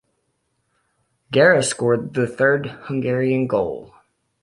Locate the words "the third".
2.15-2.65